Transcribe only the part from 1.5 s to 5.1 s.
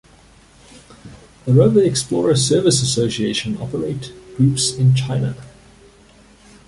Rover Explorer Service Association operate groups in